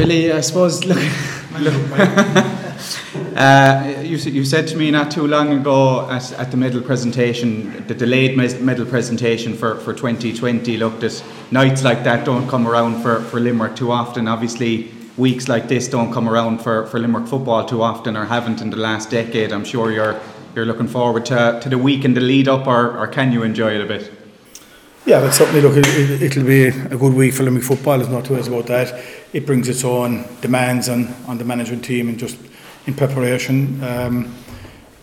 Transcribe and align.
Billy, 0.00 0.32
I 0.32 0.40
suppose, 0.40 0.82
look, 0.86 0.96
look 1.60 1.74
uh, 3.36 3.96
you, 4.02 4.16
you 4.16 4.46
said 4.46 4.66
to 4.68 4.76
me 4.78 4.90
not 4.90 5.10
too 5.10 5.26
long 5.26 5.52
ago 5.52 6.08
at, 6.08 6.32
at 6.38 6.50
the 6.50 6.56
medal 6.56 6.80
presentation, 6.80 7.86
the 7.86 7.94
delayed 7.94 8.34
medal 8.34 8.86
presentation 8.86 9.52
for, 9.52 9.74
for 9.80 9.92
2020, 9.92 10.78
looked 10.78 11.02
at 11.02 11.22
nights 11.50 11.84
like 11.84 12.02
that 12.04 12.24
don't 12.24 12.48
come 12.48 12.66
around 12.66 13.02
for, 13.02 13.20
for 13.24 13.40
Limerick 13.40 13.76
too 13.76 13.92
often. 13.92 14.26
Obviously, 14.26 14.90
weeks 15.18 15.50
like 15.50 15.68
this 15.68 15.86
don't 15.86 16.14
come 16.14 16.30
around 16.30 16.62
for, 16.62 16.86
for 16.86 16.98
Limerick 16.98 17.28
football 17.28 17.66
too 17.66 17.82
often 17.82 18.16
or 18.16 18.24
haven't 18.24 18.62
in 18.62 18.70
the 18.70 18.78
last 18.78 19.10
decade. 19.10 19.52
I'm 19.52 19.66
sure 19.66 19.92
you're, 19.92 20.18
you're 20.54 20.64
looking 20.64 20.88
forward 20.88 21.26
to, 21.26 21.60
to 21.62 21.68
the 21.68 21.76
week 21.76 22.06
and 22.06 22.16
the 22.16 22.22
lead 22.22 22.48
up, 22.48 22.66
or, 22.66 22.96
or 22.96 23.06
can 23.06 23.32
you 23.32 23.42
enjoy 23.42 23.74
it 23.74 23.82
a 23.82 23.86
bit? 23.86 24.19
Yeah, 25.06 25.20
but 25.20 25.32
certainly 25.32 25.62
look, 25.62 25.72
it, 25.76 26.36
will 26.36 26.44
be 26.44 26.66
a 26.66 26.96
good 26.96 27.14
week 27.14 27.32
for 27.32 27.42
Limerick 27.42 27.64
football. 27.64 27.96
There's 27.96 28.10
no 28.10 28.20
two 28.20 28.34
ways 28.34 28.48
about 28.48 28.66
that. 28.66 29.02
It 29.32 29.46
brings 29.46 29.68
its 29.68 29.82
own 29.82 30.26
demands 30.42 30.90
on, 30.90 31.08
on 31.26 31.38
the 31.38 31.44
management 31.44 31.84
team 31.84 32.08
and 32.10 32.18
just 32.18 32.36
in 32.86 32.94
preparation. 32.94 33.82
Um, 33.82 34.34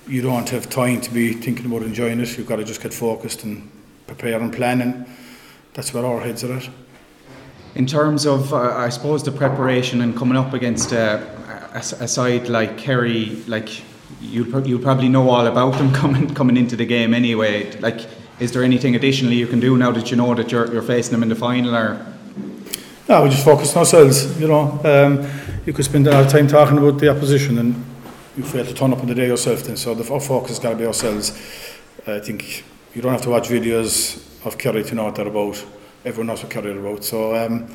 you 0.08 0.22
don't 0.22 0.48
have 0.50 0.70
time 0.70 1.02
to 1.02 1.12
be 1.12 1.34
thinking 1.34 1.66
about 1.66 1.82
enjoying 1.82 2.20
it. 2.20 2.38
You've 2.38 2.48
got 2.48 2.58
to 2.58 2.64
just 2.64 2.82
get 2.82 2.94
focused 2.94 3.44
and 3.44 3.70
prepare 4.06 4.40
and 4.40 4.54
plan, 4.54 4.82
and 4.82 5.06
that's 5.74 5.94
where 5.94 6.06
our 6.06 6.22
heads 6.22 6.44
are 6.44 6.54
at. 6.54 6.70
In 7.74 7.88
terms 7.88 8.26
of, 8.26 8.54
uh, 8.54 8.58
I 8.58 8.90
suppose, 8.90 9.24
the 9.24 9.32
preparation 9.32 10.02
and 10.02 10.16
coming 10.16 10.38
up 10.38 10.54
against 10.54 10.94
uh, 10.94 11.26
a, 11.74 11.80
a 11.80 12.08
side 12.08 12.50
like 12.50 12.78
Kerry, 12.78 13.42
like 13.48 13.82
you 14.22 14.46
you 14.64 14.80
probably 14.80 15.10
know 15.10 15.30
all 15.30 15.48
about 15.48 15.74
them 15.78 15.92
coming 16.02 16.34
coming 16.34 16.56
into 16.56 16.76
the 16.76 16.86
game 16.86 17.14
anyway. 17.14 17.78
Like 17.80 18.02
is 18.40 18.52
there 18.52 18.64
anything 18.64 18.96
additionally 18.96 19.36
you 19.36 19.48
can 19.48 19.60
do 19.60 19.78
now 19.78 19.92
that 19.92 20.12
you 20.12 20.18
know 20.18 20.34
that 20.36 20.52
you're, 20.52 20.72
you're 20.72 20.82
facing 20.82 21.12
them 21.12 21.24
in 21.24 21.30
the 21.30 21.36
final 21.36 21.76
or? 21.76 22.06
No 23.10 23.24
we 23.24 23.30
just 23.30 23.46
focus 23.46 23.72
on 23.76 23.80
ourselves 23.80 24.40
you 24.40 24.48
know 24.48 24.80
um, 24.84 25.28
you 25.66 25.74
could 25.74 25.86
spend 25.86 26.06
a 26.08 26.12
lot 26.12 26.26
of 26.26 26.32
time 26.32 26.48
talking 26.48 26.78
about 26.78 27.00
the 27.00 27.10
opposition 27.10 27.58
and 27.58 27.76
you 28.36 28.44
fail 28.44 28.66
to 28.66 28.74
turn 28.74 28.94
up 28.94 29.00
on 29.00 29.08
the 29.08 29.16
day 29.16 29.28
yourself 29.28 29.64
then 29.64 29.78
so 29.78 29.96
the, 29.96 30.12
our 30.14 30.20
focus 30.20 30.50
has 30.50 30.60
got 30.60 30.72
to 30.72 30.76
be 30.76 30.86
ourselves. 30.86 31.32
I 32.06 32.20
think 32.20 32.64
you 32.94 33.02
don't 33.02 33.12
have 33.12 33.24
to 33.24 33.30
watch 33.30 33.50
videos 33.50 34.24
of 34.46 34.58
Kerry 34.58 34.84
to 34.84 34.96
know 34.96 35.06
what 35.06 35.16
they're 35.16 35.28
about. 35.28 35.66
Everyone 36.06 36.28
knows 36.28 36.44
what 36.44 36.52
Kerry 36.52 36.72
are 36.72 36.80
about 36.80 37.04
so 37.04 37.36
um, 37.36 37.68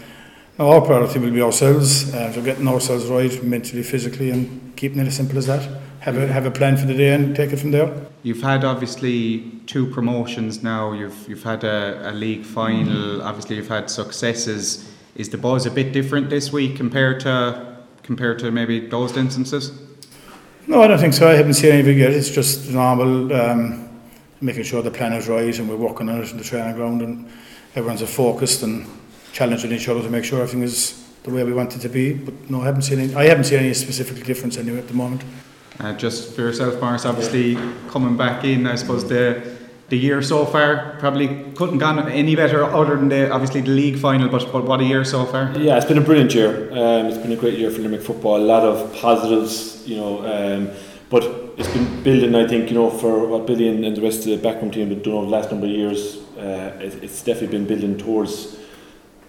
our 0.58 0.80
priority 0.80 1.18
will 1.18 1.32
be 1.32 1.42
ourselves 1.42 2.14
uh, 2.14 2.32
so 2.32 2.42
getting 2.42 2.68
ourselves 2.68 3.06
right 3.06 3.42
mentally 3.42 3.82
physically 3.82 4.30
and 4.30 4.76
keeping 4.76 5.00
it 5.00 5.06
as 5.08 5.16
simple 5.16 5.38
as 5.38 5.46
that 5.46 5.66
have 6.02 6.16
a 6.16 6.26
have 6.26 6.46
a 6.46 6.50
plan 6.50 6.76
for 6.76 6.86
the 6.86 6.94
day 6.94 7.14
and 7.14 7.34
take 7.36 7.52
it 7.52 7.58
from 7.58 7.70
there. 7.70 7.88
You've 8.24 8.42
had 8.42 8.64
obviously 8.64 9.52
two 9.66 9.86
promotions 9.86 10.60
now. 10.60 10.92
You've 10.92 11.28
you've 11.28 11.44
had 11.44 11.62
a, 11.62 12.10
a 12.10 12.12
league 12.12 12.44
final. 12.44 13.22
Obviously, 13.22 13.54
you've 13.56 13.68
had 13.68 13.88
successes. 13.88 14.90
Is 15.14 15.28
the 15.28 15.38
buzz 15.38 15.64
a 15.64 15.70
bit 15.70 15.92
different 15.92 16.28
this 16.28 16.52
week 16.52 16.76
compared 16.76 17.20
to 17.20 17.76
compared 18.02 18.40
to 18.40 18.50
maybe 18.50 18.80
those 18.88 19.16
instances? 19.16 19.70
No, 20.66 20.82
I 20.82 20.88
don't 20.88 20.98
think 20.98 21.14
so. 21.14 21.28
I 21.28 21.34
haven't 21.34 21.54
seen 21.54 21.72
anything 21.72 21.98
yet. 21.98 22.10
It's 22.10 22.30
just 22.30 22.70
normal, 22.70 23.32
um, 23.32 23.88
making 24.40 24.64
sure 24.64 24.82
the 24.82 24.90
plan 24.90 25.12
is 25.12 25.28
right 25.28 25.56
and 25.56 25.68
we're 25.68 25.76
working 25.76 26.08
on 26.08 26.20
it 26.20 26.30
in 26.30 26.36
the 26.36 26.44
training 26.44 26.74
ground 26.74 27.02
and 27.02 27.28
everyone's 27.74 28.02
focused 28.02 28.62
and 28.62 28.86
challenging 29.32 29.72
each 29.72 29.88
other 29.88 30.02
to 30.02 30.10
make 30.10 30.24
sure 30.24 30.40
everything 30.40 30.62
is 30.62 31.04
the 31.24 31.30
way 31.30 31.44
we 31.44 31.52
want 31.52 31.76
it 31.76 31.80
to 31.80 31.88
be. 31.88 32.14
But 32.14 32.50
no, 32.50 32.62
I 32.62 32.66
haven't 32.66 32.82
seen 32.82 32.98
any. 32.98 33.14
I 33.14 33.26
haven't 33.26 33.44
seen 33.44 33.60
any 33.60 33.74
specific 33.74 34.24
difference 34.24 34.56
anyway 34.56 34.78
at 34.78 34.88
the 34.88 34.94
moment. 34.94 35.22
Uh, 35.80 35.92
just 35.94 36.34
for 36.34 36.42
yourself, 36.42 36.80
Maurice, 36.80 37.04
obviously 37.04 37.56
coming 37.88 38.16
back 38.16 38.44
in, 38.44 38.66
I 38.66 38.76
suppose 38.76 39.08
the 39.08 39.52
the 39.92 39.98
year 39.98 40.22
so 40.22 40.46
far 40.46 40.96
probably 41.00 41.28
couldn't 41.54 41.76
gone 41.76 41.98
any 42.08 42.34
better 42.34 42.64
other 42.64 42.96
than 42.96 43.10
the 43.10 43.30
obviously 43.30 43.60
the 43.60 43.68
league 43.68 43.98
final 43.98 44.26
but, 44.26 44.50
but 44.50 44.64
what 44.64 44.80
a 44.80 44.84
year 44.84 45.04
so 45.04 45.26
far? 45.26 45.52
Yeah 45.58 45.76
it's 45.76 45.84
been 45.84 45.98
a 45.98 46.06
brilliant 46.08 46.34
year. 46.34 46.70
Um, 46.72 47.08
it's 47.08 47.18
been 47.18 47.32
a 47.32 47.36
great 47.36 47.58
year 47.58 47.70
for 47.70 47.82
Limerick 47.82 48.00
football. 48.00 48.38
A 48.38 48.46
lot 48.54 48.62
of 48.62 48.90
positives 48.94 49.86
you 49.86 49.96
know 49.98 50.12
um, 50.34 50.70
but 51.10 51.22
it's 51.58 51.68
been 51.68 52.02
building 52.02 52.34
I 52.34 52.48
think 52.48 52.70
you 52.70 52.74
know 52.74 52.88
for 52.88 53.26
what 53.26 53.46
Billy 53.46 53.68
and, 53.68 53.84
and 53.84 53.94
the 53.94 54.00
rest 54.00 54.20
of 54.20 54.30
the 54.30 54.38
backroom 54.38 54.70
team 54.70 54.88
have 54.88 55.02
done 55.02 55.12
over 55.12 55.26
the 55.26 55.30
last 55.30 55.50
number 55.50 55.66
of 55.66 55.72
years 55.72 56.16
uh, 56.38 56.78
it, 56.80 57.04
it's 57.04 57.22
definitely 57.22 57.58
been 57.58 57.66
building 57.66 57.98
towards 57.98 58.56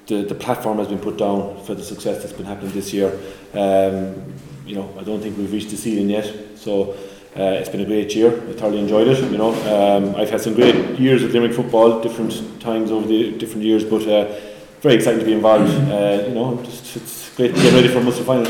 the, 0.07 0.23
the 0.23 0.35
platform 0.35 0.77
has 0.77 0.87
been 0.87 0.99
put 0.99 1.17
down 1.17 1.61
for 1.65 1.75
the 1.75 1.83
success 1.83 2.23
that's 2.23 2.33
been 2.33 2.45
happening 2.45 2.71
this 2.71 2.93
year. 2.93 3.11
Um, 3.53 4.33
you 4.65 4.75
know, 4.75 4.93
I 4.99 5.03
don't 5.03 5.21
think 5.21 5.37
we've 5.37 5.51
reached 5.51 5.69
the 5.69 5.77
ceiling 5.77 6.09
yet. 6.09 6.57
So 6.57 6.91
uh, 7.35 7.59
it's 7.59 7.69
been 7.69 7.81
a 7.81 7.85
great 7.85 8.15
year. 8.15 8.29
I 8.49 8.53
thoroughly 8.53 8.79
enjoyed 8.79 9.07
it. 9.07 9.31
You 9.31 9.37
know, 9.37 9.53
um, 9.73 10.15
I've 10.15 10.29
had 10.29 10.41
some 10.41 10.53
great 10.53 10.99
years 10.99 11.23
with 11.23 11.33
Limerick 11.33 11.53
football, 11.53 12.01
different 12.01 12.61
times 12.61 12.91
over 12.91 13.07
the 13.07 13.31
different 13.37 13.63
years, 13.63 13.83
but 13.83 14.07
uh, 14.07 14.39
very 14.81 14.95
exciting 14.95 15.19
to 15.19 15.25
be 15.25 15.33
involved. 15.33 15.71
Uh, 15.89 16.25
you 16.27 16.35
know, 16.35 16.61
just, 16.63 16.95
it's 16.95 17.35
great 17.35 17.55
to 17.55 17.61
get 17.61 17.73
ready 17.73 17.87
for 17.87 18.01
Munster 18.01 18.23
final. 18.23 18.45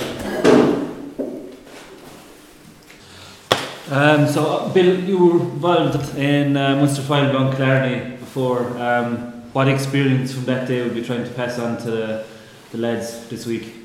Um, 3.91 4.28
so, 4.28 4.45
uh, 4.45 4.74
Bill, 4.74 5.00
you 5.00 5.18
were 5.18 5.40
involved 5.40 6.18
in 6.18 6.57
uh, 6.57 6.75
Munster 6.75 7.03
final 7.03 7.31
Glen 7.31 7.56
Killarney 7.56 8.18
before. 8.18 8.66
Um, 8.78 9.31
what 9.53 9.68
experience 9.68 10.34
from 10.34 10.45
that 10.45 10.68
day 10.68 10.81
would 10.81 10.95
be 10.95 11.03
trying 11.03 11.24
to 11.24 11.30
pass 11.31 11.59
on 11.59 11.78
to 11.78 11.91
the, 11.91 12.25
the 12.72 12.80
lads 12.80 13.28
this 13.30 13.45
week? 13.45 13.82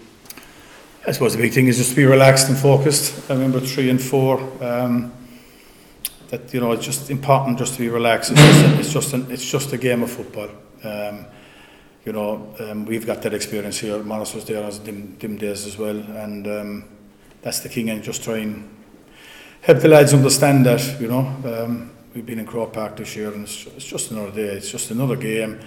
I 1.09 1.13
suppose 1.13 1.35
the 1.35 1.41
big 1.41 1.55
thing 1.55 1.69
is 1.69 1.79
just 1.79 1.89
to 1.93 1.97
be 1.97 2.05
relaxed 2.05 2.51
and 2.51 2.59
focused. 2.59 3.31
I 3.31 3.33
remember 3.33 3.61
three 3.61 3.89
and 3.89 3.99
four. 3.99 4.39
Um, 4.63 5.11
that 6.29 6.53
you 6.53 6.61
know, 6.61 6.73
it's 6.73 6.85
just 6.85 7.11
important 7.11 7.57
just 7.57 7.73
to 7.77 7.81
be 7.81 7.89
relaxed. 7.89 8.33
It's 8.33 8.43
just, 8.43 8.63
a, 8.63 8.79
it's 8.79 8.93
just, 8.93 9.13
an, 9.15 9.27
it's 9.31 9.51
just 9.51 9.73
a 9.73 9.79
game 9.79 10.03
of 10.03 10.11
football. 10.11 10.51
Um, 10.85 11.25
you 12.05 12.13
know, 12.13 12.55
um, 12.61 12.85
we've 12.85 13.07
got 13.07 13.23
that 13.23 13.33
experience 13.33 13.79
here. 13.79 14.03
Manos 14.03 14.35
was 14.35 14.45
there 14.45 14.63
as 14.63 14.81
dim, 14.81 15.17
dim 15.19 15.39
days 15.39 15.65
as 15.65 15.79
well, 15.79 15.97
and 15.97 16.47
um, 16.47 16.85
that's 17.41 17.61
the 17.61 17.71
king. 17.71 17.89
And 17.89 18.03
just 18.03 18.23
try 18.23 18.41
and 18.41 18.69
help 19.63 19.79
the 19.79 19.89
lads 19.89 20.13
understand 20.13 20.67
that. 20.67 21.01
You 21.01 21.09
know, 21.09 21.21
um, 21.21 21.91
we've 22.15 22.27
been 22.27 22.39
in 22.39 22.45
Croke 22.45 22.75
Park 22.75 22.99
this 22.99 23.17
year, 23.17 23.33
and 23.33 23.45
it's, 23.45 23.67
it's 23.69 23.87
just 23.87 24.11
another 24.11 24.33
day. 24.33 24.49
It's 24.49 24.71
just 24.71 24.91
another 24.91 25.17
game. 25.17 25.59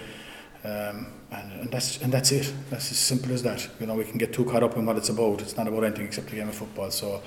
Um, 0.64 1.06
and, 1.32 1.52
and 1.60 1.70
that's 1.70 2.00
and 2.02 2.12
that's 2.12 2.30
it. 2.30 2.52
That's 2.70 2.90
as 2.90 2.98
simple 2.98 3.32
as 3.32 3.42
that. 3.42 3.68
You 3.80 3.86
know, 3.86 3.94
we 3.94 4.04
can 4.04 4.18
get 4.18 4.32
too 4.32 4.44
caught 4.44 4.62
up 4.62 4.76
in 4.76 4.86
what 4.86 4.96
it's 4.96 5.08
about. 5.08 5.40
It's 5.40 5.56
not 5.56 5.66
about 5.66 5.84
anything 5.84 6.06
except 6.06 6.28
the 6.28 6.36
game 6.36 6.48
of 6.48 6.54
football. 6.54 6.90
So 6.90 7.22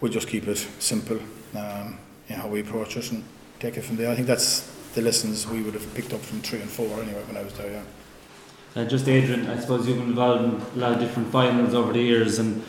we'll 0.00 0.12
just 0.12 0.28
keep 0.28 0.46
it 0.46 0.58
simple 0.78 1.18
um, 1.56 1.98
how 2.28 2.48
we 2.48 2.60
approach 2.60 2.96
it 2.96 3.10
and 3.10 3.24
take 3.58 3.76
it 3.76 3.82
from 3.82 3.96
there. 3.96 4.10
I 4.10 4.14
think 4.14 4.26
that's 4.26 4.70
the 4.94 5.02
lessons 5.02 5.46
we 5.46 5.62
would 5.62 5.74
have 5.74 5.94
picked 5.94 6.12
up 6.12 6.20
from 6.20 6.40
three 6.40 6.60
and 6.60 6.70
four 6.70 6.86
anyway 7.02 7.22
when 7.24 7.36
I 7.36 7.42
was 7.42 7.52
there. 7.54 7.70
Yeah. 7.72 8.82
Uh, 8.82 8.84
just 8.84 9.08
Adrian, 9.08 9.48
I 9.48 9.58
suppose 9.58 9.88
you've 9.88 9.98
been 9.98 10.10
involved 10.10 10.44
in 10.44 10.78
a 10.78 10.84
lot 10.84 10.92
of 10.92 11.00
different 11.00 11.32
finals 11.32 11.74
over 11.74 11.92
the 11.92 12.00
years, 12.00 12.38
and 12.38 12.62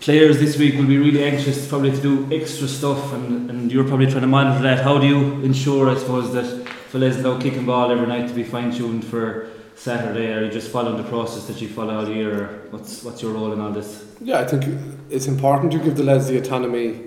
players 0.00 0.38
this 0.38 0.56
week 0.56 0.76
will 0.76 0.86
be 0.86 0.98
really 0.98 1.24
anxious 1.24 1.68
probably 1.68 1.90
to 1.90 2.00
do 2.00 2.28
extra 2.32 2.68
stuff, 2.68 3.12
and, 3.12 3.50
and 3.50 3.72
you're 3.72 3.86
probably 3.86 4.06
trying 4.06 4.22
to 4.22 4.28
monitor 4.28 4.62
that. 4.62 4.82
How 4.82 4.98
do 4.98 5.06
you 5.06 5.42
ensure, 5.42 5.90
I 5.90 5.96
suppose, 5.98 6.32
that 6.32 6.59
fellas 6.90 7.18
now 7.18 7.38
kicking 7.38 7.64
ball 7.64 7.92
every 7.92 8.06
night 8.08 8.26
to 8.26 8.34
be 8.34 8.42
fine 8.42 8.72
tuned 8.72 9.04
for 9.04 9.48
Saturday? 9.76 10.32
Are 10.32 10.44
you 10.44 10.50
just 10.50 10.72
following 10.72 10.96
the 10.96 11.08
process 11.08 11.46
that 11.46 11.60
you 11.62 11.68
follow 11.68 11.96
all 11.96 12.08
year? 12.08 12.42
Or 12.42 12.46
what's 12.70 13.04
what's 13.04 13.22
your 13.22 13.32
role 13.32 13.52
in 13.52 13.60
all 13.60 13.70
this? 13.70 14.04
Yeah, 14.20 14.40
I 14.40 14.44
think 14.44 14.64
it's 15.08 15.26
important 15.26 15.70
to 15.72 15.78
give 15.78 15.96
the 15.96 16.02
lads 16.02 16.26
the 16.26 16.38
autonomy 16.38 17.02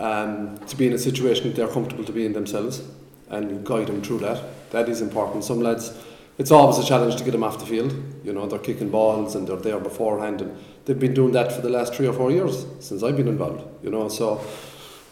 um, 0.00 0.58
to 0.66 0.76
be 0.76 0.86
in 0.86 0.92
a 0.92 0.98
situation 0.98 1.44
that 1.44 1.56
they're 1.56 1.72
comfortable 1.72 2.04
to 2.04 2.12
be 2.12 2.26
in 2.26 2.34
themselves 2.34 2.82
and 3.30 3.50
you 3.50 3.60
guide 3.64 3.86
them 3.86 4.02
through 4.02 4.18
that. 4.18 4.70
That 4.70 4.88
is 4.88 5.00
important. 5.00 5.44
Some 5.44 5.60
lads, 5.60 5.96
it's 6.36 6.50
always 6.50 6.78
a 6.78 6.86
challenge 6.86 7.16
to 7.16 7.24
get 7.24 7.30
them 7.30 7.42
off 7.42 7.58
the 7.58 7.66
field. 7.66 7.94
You 8.22 8.34
know, 8.34 8.46
they're 8.46 8.58
kicking 8.58 8.90
balls 8.90 9.34
and 9.34 9.48
they're 9.48 9.56
there 9.56 9.80
beforehand, 9.80 10.42
and 10.42 10.56
they've 10.84 10.98
been 10.98 11.14
doing 11.14 11.32
that 11.32 11.52
for 11.52 11.62
the 11.62 11.70
last 11.70 11.94
three 11.94 12.06
or 12.06 12.12
four 12.12 12.30
years 12.30 12.66
since 12.80 13.02
I've 13.02 13.16
been 13.16 13.28
involved. 13.28 13.64
You 13.82 13.90
know, 13.90 14.08
so 14.08 14.40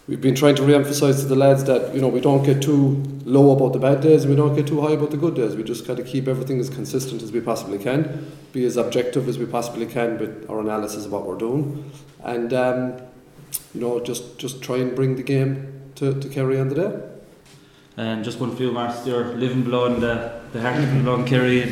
we've 0.06 0.20
been 0.20 0.34
trying 0.34 0.54
to 0.56 0.62
re-emphasize 0.62 1.20
to 1.20 1.26
the 1.26 1.34
lads 1.34 1.64
that 1.64 1.94
you 1.94 2.00
know 2.00 2.08
we 2.08 2.20
don't 2.20 2.44
get 2.44 2.62
too 2.62 3.02
low 3.24 3.52
about 3.56 3.72
the 3.72 3.78
bad 3.78 4.00
days 4.00 4.24
and 4.24 4.30
we 4.30 4.36
don't 4.36 4.54
get 4.54 4.66
too 4.66 4.80
high 4.80 4.92
about 4.92 5.10
the 5.10 5.16
good 5.16 5.34
days. 5.34 5.56
We 5.56 5.62
just 5.62 5.86
got 5.86 5.96
to 5.96 6.02
keep 6.02 6.28
everything 6.28 6.60
as 6.60 6.68
consistent 6.68 7.22
as 7.22 7.32
we 7.32 7.40
possibly 7.40 7.78
can, 7.78 8.30
be 8.52 8.64
as 8.64 8.76
objective 8.76 9.28
as 9.28 9.38
we 9.38 9.46
possibly 9.46 9.86
can 9.86 10.18
with 10.18 10.48
our 10.50 10.60
analysis 10.60 11.06
of 11.06 11.12
what 11.12 11.26
we're 11.26 11.38
doing, 11.38 11.90
and 12.22 12.52
um, 12.52 12.94
you 13.74 13.80
know 13.80 14.00
just 14.00 14.38
just 14.38 14.62
try 14.62 14.76
and 14.76 14.94
bring 14.94 15.16
the 15.16 15.22
game 15.22 15.74
to, 15.96 16.18
to 16.20 16.28
Kerry 16.28 16.58
on 16.58 16.68
the 16.68 16.74
day. 16.74 17.00
And 17.96 18.24
just 18.24 18.40
one 18.40 18.56
few 18.56 18.72
marks, 18.72 19.06
living 19.06 19.62
blood 19.62 19.92
and 19.92 20.02
the, 20.02 20.40
the 20.52 20.60
heart 20.60 20.78
of 20.78 21.26
Kerry. 21.26 21.62
And 21.62 21.70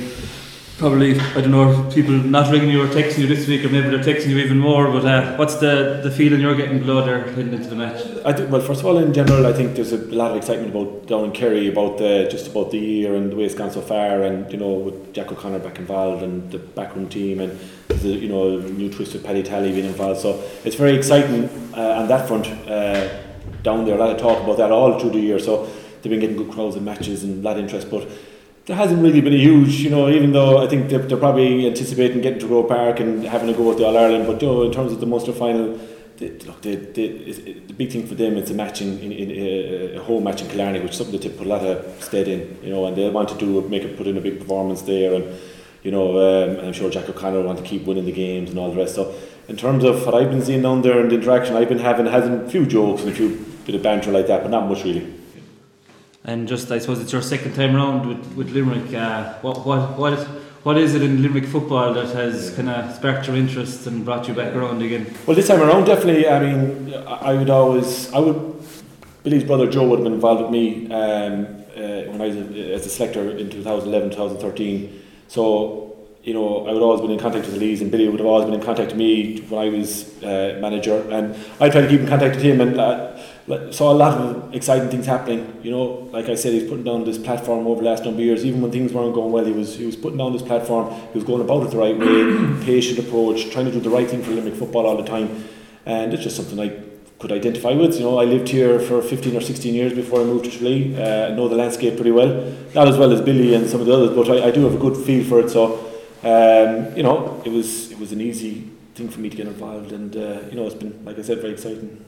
probably 0.79 1.19
I 1.19 1.41
don't 1.41 1.51
know 1.51 1.91
people 1.91 2.15
not 2.15 2.51
ringing 2.51 2.71
you 2.71 2.83
or 2.83 2.89
texting 2.89 3.19
you 3.19 3.27
this 3.27 3.47
week, 3.47 3.65
or 3.65 3.69
maybe 3.69 3.89
they're 3.89 3.99
texting 3.99 4.29
you 4.29 4.39
even 4.39 4.59
more. 4.59 4.91
But 4.91 5.05
uh, 5.05 5.37
what's 5.37 5.57
the, 5.57 6.01
the 6.03 6.11
feeling 6.11 6.41
you're 6.41 6.55
getting 6.55 6.83
blood 6.83 7.09
or 7.09 7.31
heading 7.33 7.53
into 7.53 7.69
the 7.69 7.77
match? 7.77 8.05
I 8.25 8.45
well, 8.45 8.61
first 8.61 8.81
of 8.81 8.87
all, 8.87 8.99
in 8.99 9.13
general, 9.13 9.47
I 9.47 9.53
think 9.53 9.75
there's 9.75 9.93
a 9.93 9.99
lot 9.99 10.33
of 10.33 10.37
excitement 10.37 10.75
about 10.75 11.07
down 11.07 11.25
in 11.25 11.33
Kerry 11.33 11.69
about 11.69 11.99
the 11.99 12.29
just 12.31 12.49
about 12.49 12.71
the 12.71 12.79
year 12.79 13.15
and 13.15 13.31
the 13.33 13.37
way 13.37 13.45
it's 13.45 13.55
gone 13.55 13.71
so 13.71 13.81
far, 13.81 14.23
and 14.23 14.51
you 14.51 14.59
know 14.59 14.73
with 14.73 15.15
Jack 15.15 15.31
O'Connor 15.31 15.61
back 15.61 15.79
involved 15.79 16.23
and 16.23 16.51
the 16.51 16.59
backroom 16.59 17.09
team 17.09 17.41
and 17.41 17.59
the 17.89 18.09
you 18.09 18.29
know 18.29 18.59
new 18.59 18.91
twist 18.91 19.13
with 19.13 19.25
Paddy 19.25 19.43
Tally 19.43 19.73
being 19.73 19.87
involved. 19.87 20.21
So 20.21 20.43
it's 20.65 20.77
very 20.77 20.97
exciting 20.97 21.49
uh, 21.77 22.01
on 22.01 22.09
that 22.09 22.29
front. 22.29 22.47
Uh, 22.69 23.21
down 23.63 23.85
there, 23.85 23.95
a 23.95 23.99
lot 23.99 24.11
of 24.11 24.21
talk 24.21 24.43
about 24.43 24.57
that 24.57 24.73
all 24.73 24.99
through 24.99 25.11
the 25.11 25.21
year. 25.21 25.39
So 25.39 25.67
they've 26.03 26.11
been 26.11 26.19
getting 26.19 26.37
good 26.37 26.51
crowds 26.51 26.75
and 26.75 26.85
matches 26.85 27.23
and 27.23 27.45
a 27.45 27.49
lot 27.49 27.57
of 27.57 27.63
interest, 27.63 27.91
but 27.91 28.09
there 28.67 28.77
hasn't 28.77 29.03
really 29.03 29.21
been 29.21 29.33
a 29.33 29.39
huge, 29.39 29.81
you 29.81 29.91
know, 29.91 30.09
even 30.09 30.33
though 30.33 30.63
I 30.63 30.69
think 30.69 30.89
they're, 30.89 31.01
they're 31.01 31.19
probably 31.19 31.67
anticipating 31.67 32.21
getting 32.21 32.39
to 32.41 32.47
Croke 32.47 32.69
Park 32.69 33.01
and 33.01 33.25
having 33.25 33.49
a 33.49 33.53
go 33.53 33.73
at 33.73 33.79
the 33.79 33.87
All 33.87 33.97
Ireland, 33.99 34.27
but 34.27 34.41
you 34.41 34.49
know, 34.49 34.63
in 34.63 34.73
terms 34.73 34.93
of 34.93 35.01
the 35.01 35.07
Munster 35.07 35.33
final, 35.33 35.79
they, 36.19 36.31
look, 36.47 36.63
they, 36.63 36.77
they, 36.77 37.03
it, 37.03 37.67
the 37.67 37.75
big 37.75 37.91
thing 37.91 38.07
for 38.07 38.15
them 38.15 38.37
it's 38.37 38.51
a 38.51 38.55
match 38.55 38.81
in, 38.81 39.01
in, 39.01 39.11
in 39.11 39.31
a, 39.31 39.97
a 39.97 40.03
home 40.03 40.23
match 40.23 40.43
in 40.43 40.49
Killarney, 40.49 40.79
which 40.79 40.93
is 40.93 40.99
something 40.99 41.19
that 41.19 41.29
they 41.29 41.37
put 41.37 41.47
a 41.47 41.51
lot 41.51 41.63
of 41.63 42.03
stead 42.05 42.29
in, 42.29 42.57
you 42.63 42.71
know, 42.71 42.87
and 42.87 42.97
they 42.97 43.11
want 43.11 43.29
to 43.31 43.35
do 43.37 43.61
make 43.69 43.83
it 43.83 43.97
put 43.97 44.07
in 44.07 44.17
a 44.17 44.21
big 44.21 44.39
performance 44.39 44.83
there, 44.83 45.15
and 45.15 45.25
you 45.83 45.91
know, 45.91 46.19
um, 46.21 46.65
I'm 46.65 46.73
sure 46.73 46.89
Jack 46.89 47.09
O'Connor 47.09 47.43
want 47.43 47.59
to 47.59 47.65
keep 47.65 47.85
winning 47.85 48.05
the 48.05 48.13
games 48.13 48.51
and 48.51 48.59
all 48.61 48.71
the 48.71 48.77
rest. 48.77 48.95
So, 48.95 49.13
in 49.49 49.57
terms 49.57 49.83
of 49.83 50.07
what 50.07 50.15
I've 50.15 50.31
been 50.31 50.41
seeing 50.41 50.63
down 50.63 50.83
there 50.83 51.01
and 51.01 51.11
the 51.11 51.17
interaction 51.17 51.57
I've 51.57 51.69
been 51.69 51.81
having, 51.81 52.07
having 52.07 52.35
a 52.35 52.49
few 52.49 52.65
jokes 52.65 53.03
and 53.03 53.11
a 53.11 53.15
few 53.15 53.45
bit 53.67 53.75
of 53.75 53.83
banter 53.83 54.13
like 54.13 54.29
that, 54.29 54.43
but 54.43 54.53
not 54.53 54.69
much 54.69 54.85
really. 54.85 55.13
And 56.25 56.47
just, 56.47 56.71
I 56.71 56.79
suppose 56.79 57.01
it's 57.01 57.13
your 57.13 57.23
second 57.23 57.55
time 57.55 57.75
around 57.75 58.07
with, 58.07 58.37
with 58.37 58.51
Limerick. 58.51 58.95
Uh, 58.95 59.35
what, 59.41 59.67
what, 59.67 59.99
what, 59.99 60.19
what 60.63 60.79
is 60.79 60.95
it 60.95 61.03
in 61.03 61.21
Limerick 61.21 61.47
football 61.47 61.93
that 61.95 62.15
has 62.15 62.55
kind 62.55 62.69
of 62.71 62.95
sparked 62.95 63.27
your 63.27 63.35
interest 63.35 63.89
and 63.89 64.05
brought 64.05 64.29
you 64.29 64.35
back 64.35 64.55
around 64.55 64.83
again? 64.83 65.13
Well, 65.27 65.35
this 65.35 65.49
time 65.49 65.61
around, 65.61 65.87
definitely. 65.87 66.29
I 66.29 66.39
mean, 66.39 66.95
I 66.95 67.35
would 67.35 67.51
always, 67.51 68.13
I 68.13 68.21
would. 68.21 68.53
Billy's 69.25 69.45
brother 69.45 69.69
Joe 69.69 69.87
would 69.89 70.01
have 70.01 70.05
been 70.05 70.15
involved 70.15 70.43
with 70.43 70.51
me 70.51 70.87
um, 70.93 71.45
uh, 71.77 72.11
when 72.11 72.21
I 72.21 72.27
was 72.27 72.37
a, 72.37 72.75
as 72.75 72.87
a 72.87 72.89
selector 72.89 73.31
in 73.37 73.51
2011, 73.51 74.11
2013. 74.11 75.03
So, 75.27 75.97
you 76.23 76.35
know, 76.35 76.67
I 76.69 76.73
would 76.73 76.83
always 76.83 77.01
been 77.01 77.11
in 77.11 77.19
contact 77.19 77.47
with 77.47 77.55
the 77.55 77.61
Lees, 77.61 77.83
and 77.83 77.91
Billy 77.91 78.09
would 78.09 78.21
have 78.21 78.27
always 78.27 78.45
been 78.45 78.55
in 78.55 78.65
contact 78.65 78.91
with 78.91 78.99
me 78.99 79.41
when 79.43 79.61
I 79.61 79.69
was 79.77 80.23
uh, 80.23 80.59
manager, 80.61 81.05
and 81.11 81.35
I 81.61 81.69
tried 81.69 81.83
to 81.83 81.89
keep 81.89 82.01
in 82.01 82.07
contact 82.07 82.37
with 82.37 82.45
him 82.45 82.61
and. 82.61 83.12
Saw 83.47 83.93
a 83.93 83.95
lot 83.95 84.19
of 84.19 84.55
exciting 84.55 84.89
things 84.89 85.07
happening. 85.07 85.59
You 85.65 85.73
know, 85.73 85.85
like 86.13 86.29
I 86.29 86.37
said, 86.37 86.53
he's 86.53 86.69
putting 86.69 86.85
down 86.85 87.05
this 87.05 87.19
platform 87.19 87.67
over 87.67 87.83
the 87.83 87.89
last 87.91 88.05
number 88.05 88.21
of 88.21 88.25
years. 88.25 88.45
Even 88.45 88.63
when 88.63 88.71
things 88.71 88.93
weren't 88.93 89.15
going 89.15 89.33
well, 89.33 89.45
he 89.45 89.53
was 89.53 89.77
he 89.77 89.85
was 89.85 89.97
putting 89.97 90.19
down 90.19 90.33
this 90.33 90.43
platform. 90.43 90.95
He 91.13 91.19
was 91.19 91.25
going 91.25 91.41
about 91.41 91.65
it 91.65 91.71
the 91.73 91.77
right 91.77 91.99
way, 91.99 92.65
patient 92.65 93.01
approach, 93.01 93.51
trying 93.51 93.65
to 93.67 93.73
do 93.73 93.81
the 93.81 93.91
right 93.91 94.09
thing 94.09 94.23
for 94.23 94.31
Limerick 94.31 94.55
football 94.55 94.87
all 94.87 94.97
the 94.97 95.09
time. 95.09 95.45
And 95.87 96.15
it's 96.15 96.23
just 96.23 96.37
something 96.37 96.61
I 96.61 96.69
could 97.19 97.33
identify 97.33 97.73
with. 97.73 97.95
You 97.97 98.05
know, 98.05 98.19
I 98.19 98.25
lived 98.25 98.49
here 98.49 98.79
for 98.79 99.03
15 99.03 99.37
or 99.37 99.41
16 99.41 99.75
years 99.75 99.93
before 99.93 100.21
I 100.21 100.25
moved 100.25 100.45
to 100.45 100.51
Tralee. 100.51 100.97
Uh, 100.97 101.29
I 101.29 101.35
know 101.35 101.49
the 101.49 101.57
landscape 101.57 101.97
pretty 101.97 102.13
well, 102.13 102.53
not 102.75 102.87
as 102.87 102.97
well 102.97 103.13
as 103.13 103.21
Billy 103.21 103.55
and 103.55 103.69
some 103.69 103.81
of 103.81 103.87
the 103.87 103.93
others, 103.93 104.11
but 104.11 104.31
I, 104.31 104.49
I 104.49 104.51
do 104.53 104.63
have 104.65 104.75
a 104.75 104.79
good 104.79 104.97
feel 105.05 105.25
for 105.25 105.41
it. 105.41 105.51
So, 105.51 105.79
um, 106.23 106.97
you 106.97 107.03
know, 107.03 107.43
it 107.45 107.51
was 107.51 107.91
it 107.91 107.99
was 107.99 108.13
an 108.13 108.21
easy 108.21 108.71
thing 108.95 109.09
for 109.09 109.19
me 109.19 109.31
to 109.31 109.37
get 109.37 109.49
involved, 109.49 109.91
and 109.91 110.17
uh, 110.17 110.43
you 110.49 110.57
know, 110.57 110.67
it's 110.67 110.77
been 110.77 111.05
like 111.05 111.19
I 111.19 111.23
said, 111.23 111.41
very 111.41 111.55
exciting. 111.55 112.05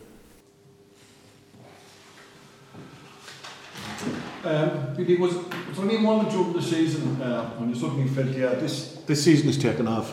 Um, 4.44 4.94
it 4.98 5.18
was, 5.18 5.36
it 5.36 5.68
was 5.70 5.78
only 5.78 5.96
moment 5.96 6.30
during 6.30 6.52
the 6.52 6.60
season 6.60 7.20
uh, 7.22 7.48
when 7.56 7.70
you 7.70 7.74
suddenly 7.74 8.06
felt, 8.08 8.28
yeah, 8.28 8.54
this, 8.54 8.96
this 9.06 9.24
season 9.24 9.48
is 9.48 9.56
taken 9.56 9.88
off. 9.88 10.12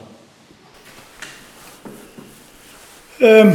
Um, 3.22 3.54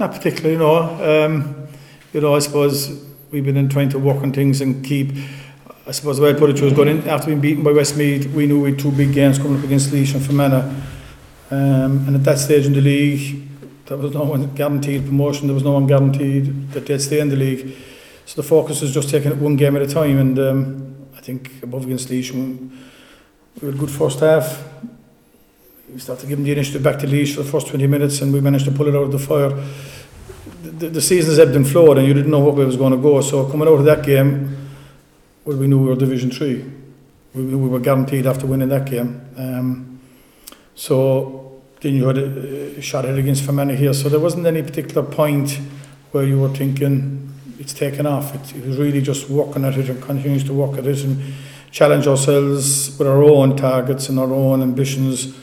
not 0.00 0.12
particularly, 0.12 0.56
no. 0.56 1.24
Um, 1.24 1.68
you 2.12 2.20
know, 2.20 2.34
I 2.34 2.40
suppose 2.40 3.04
we've 3.30 3.44
been 3.44 3.56
in 3.56 3.68
trying 3.68 3.88
to 3.90 4.00
work 4.00 4.20
on 4.22 4.32
things 4.32 4.60
and 4.60 4.84
keep. 4.84 5.12
I 5.86 5.92
suppose 5.92 6.16
the 6.16 6.24
way 6.24 6.30
I 6.30 6.34
put 6.34 6.50
it 6.50 6.60
was 6.60 6.72
going 6.72 6.88
in 6.88 7.08
after 7.08 7.28
being 7.28 7.40
beaten 7.40 7.62
by 7.62 7.70
Westmeath, 7.70 8.26
we 8.34 8.46
knew 8.46 8.62
we 8.62 8.72
had 8.72 8.80
two 8.80 8.90
big 8.90 9.12
games 9.12 9.38
coming 9.38 9.58
up 9.58 9.64
against 9.64 9.92
Laois 9.92 10.12
and 10.14 10.24
Fermanagh. 10.24 10.68
Um, 11.52 12.06
and 12.06 12.16
at 12.16 12.24
that 12.24 12.38
stage 12.38 12.66
in 12.66 12.72
the 12.72 12.80
league, 12.80 13.48
there 13.86 13.96
was 13.96 14.12
no 14.12 14.24
one 14.24 14.54
guaranteed 14.54 15.04
promotion, 15.06 15.46
there 15.46 15.54
was 15.54 15.64
no 15.64 15.72
one 15.72 15.86
guaranteed 15.86 16.72
that 16.72 16.86
they'd 16.86 17.00
stay 17.00 17.20
in 17.20 17.28
the 17.28 17.36
league. 17.36 17.76
So 18.30 18.40
the 18.40 18.46
focus 18.46 18.80
is 18.82 18.94
just 18.94 19.10
taking 19.10 19.32
it 19.32 19.38
one 19.38 19.56
game 19.56 19.74
at 19.74 19.82
a 19.82 19.88
time, 19.88 20.16
and 20.16 20.38
um, 20.38 21.08
I 21.16 21.20
think 21.20 21.50
above 21.64 21.82
against 21.82 22.10
Laois, 22.10 22.30
we 22.32 23.66
had 23.66 23.74
a 23.74 23.76
good 23.76 23.90
first 23.90 24.20
half. 24.20 24.62
We 25.92 25.98
started 25.98 26.28
giving 26.28 26.44
the 26.44 26.52
initiative 26.52 26.80
back 26.80 27.00
to 27.00 27.08
Laois 27.08 27.34
for 27.34 27.42
the 27.42 27.50
first 27.50 27.66
20 27.66 27.88
minutes, 27.88 28.20
and 28.20 28.32
we 28.32 28.40
managed 28.40 28.66
to 28.66 28.70
pull 28.70 28.86
it 28.86 28.94
out 28.94 29.02
of 29.02 29.10
the 29.10 29.18
fire. 29.18 29.50
The, 30.62 30.90
the, 30.90 31.00
season's 31.00 31.40
ebbed 31.40 31.56
and 31.56 31.68
flowed, 31.68 31.98
and 31.98 32.06
you 32.06 32.14
didn't 32.14 32.30
know 32.30 32.38
what 32.38 32.54
way 32.54 32.64
was 32.64 32.76
going 32.76 32.92
to 32.92 32.98
go. 32.98 33.20
So 33.20 33.50
coming 33.50 33.66
out 33.66 33.80
of 33.80 33.84
that 33.86 34.04
game, 34.04 34.56
well, 35.44 35.56
we 35.56 35.66
knew 35.66 35.80
we 35.80 35.88
were 35.88 35.96
Division 35.96 36.30
Three. 36.30 36.64
We, 37.34 37.42
we 37.46 37.68
were 37.68 37.80
guaranteed 37.80 38.26
after 38.26 38.46
winning 38.46 38.68
that 38.68 38.88
game. 38.88 39.28
Um, 39.36 40.00
so 40.76 41.60
then 41.80 41.96
you 41.96 42.06
had 42.06 42.18
a, 42.18 42.78
a 42.78 42.80
shot 42.80 43.06
at 43.06 43.18
against 43.18 43.42
Fermanagh 43.42 43.74
here. 43.74 43.92
So 43.92 44.08
there 44.08 44.20
wasn't 44.20 44.46
any 44.46 44.62
particular 44.62 45.02
point 45.02 45.58
where 46.12 46.22
you 46.22 46.38
were 46.38 46.50
thinking 46.50 47.29
it's 47.60 47.74
taken 47.74 48.06
off. 48.06 48.34
It, 48.34 48.56
it 48.56 48.66
was 48.66 48.78
really 48.78 49.02
just 49.02 49.28
working 49.28 49.64
at 49.64 49.76
it 49.76 49.88
and 49.90 50.02
continues 50.02 50.42
to 50.44 50.54
work 50.54 50.78
at 50.78 50.86
it 50.86 51.04
and 51.04 51.34
challenge 51.70 52.06
ourselves 52.06 52.98
with 52.98 53.06
our 53.06 53.22
own 53.22 53.56
targets 53.56 54.08
and 54.08 54.18
our 54.18 54.32
own 54.32 54.62
ambitions. 54.62 55.36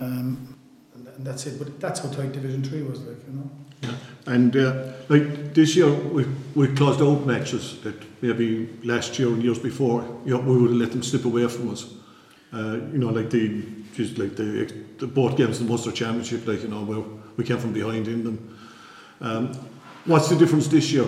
Um, 0.00 0.58
and, 0.94 1.06
and 1.06 1.26
that's 1.26 1.46
it. 1.46 1.58
But 1.58 1.78
that's 1.78 2.00
how 2.00 2.10
tight 2.10 2.32
Division 2.32 2.64
Three 2.64 2.82
was 2.82 3.00
like, 3.02 3.18
you 3.26 3.34
know. 3.34 3.50
Yeah. 3.82 3.94
And 4.26 4.56
uh, 4.56 4.92
like 5.08 5.54
this 5.54 5.76
year, 5.76 5.92
we 5.92 6.24
we 6.54 6.68
closed 6.68 7.02
out 7.02 7.26
matches 7.26 7.80
that 7.82 7.96
maybe 8.22 8.68
last 8.82 9.18
year 9.18 9.28
and 9.28 9.42
years 9.42 9.58
before, 9.58 10.02
you 10.24 10.32
know, 10.34 10.40
we 10.40 10.56
would 10.56 10.70
have 10.70 10.80
let 10.80 10.90
them 10.92 11.02
slip 11.02 11.26
away 11.26 11.46
from 11.48 11.70
us. 11.70 11.94
Uh, 12.52 12.78
you 12.92 12.98
know, 12.98 13.10
like 13.10 13.30
the 13.30 13.62
just 13.94 14.18
like 14.18 14.34
the, 14.34 14.72
the 14.98 15.06
both 15.06 15.36
games 15.36 15.60
in 15.60 15.66
the 15.66 15.70
Munster 15.70 15.92
Championship, 15.92 16.46
like 16.46 16.62
you 16.62 16.68
know, 16.68 16.82
where 16.84 17.04
we 17.36 17.44
came 17.44 17.58
from 17.58 17.72
behind 17.72 18.08
in 18.08 18.24
them. 18.24 18.58
Um, 19.20 19.52
what's 20.06 20.28
the 20.28 20.36
difference 20.36 20.66
this 20.68 20.90
year? 20.90 21.06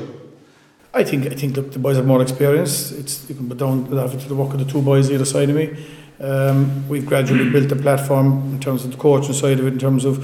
I 0.95 1.05
think 1.05 1.27
I 1.27 1.35
think 1.35 1.55
the, 1.55 1.63
the 1.63 1.79
boys 1.79 1.97
have 1.97 2.07
more 2.07 2.21
experience. 2.21 2.93
It's 2.93 3.29
you 3.29 3.35
can 3.35 3.49
put 3.49 3.59
down 3.59 3.87
to 3.89 3.95
the 4.29 4.35
work 4.35 4.53
of 4.53 4.59
the 4.59 4.71
two 4.71 4.83
boys 4.83 5.11
either 5.11 5.25
side 5.25 5.49
of 5.49 5.57
me. 5.57 5.87
Um, 6.21 6.87
we've 6.89 7.07
gradually 7.07 7.51
built 7.51 7.73
a 7.73 7.77
platform 7.77 8.53
in 8.53 8.61
terms 8.61 8.85
of 8.85 8.93
the 8.93 8.97
coaching 8.99 9.33
side 9.33 9.59
of 9.59 9.67
it, 9.67 9.73
in 9.73 9.79
terms 9.79 10.05
of 10.05 10.19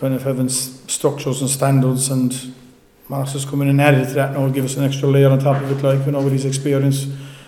kind 0.00 0.14
of 0.14 0.22
having 0.22 0.48
structures 0.48 1.40
and 1.40 1.50
standards. 1.50 2.08
And 2.10 2.54
come 3.08 3.62
in 3.62 3.68
and 3.68 3.80
added 3.80 4.08
to 4.08 4.14
that 4.14 4.32
now, 4.32 4.44
will 4.44 4.50
give 4.50 4.64
us 4.64 4.76
an 4.76 4.84
extra 4.84 5.08
layer 5.08 5.28
on 5.30 5.40
top 5.40 5.60
of 5.60 5.70
it, 5.70 5.82
like 5.82 6.06
you 6.06 6.12
know, 6.12 6.22
with 6.22 6.32
his 6.32 6.44
experience, 6.44 7.04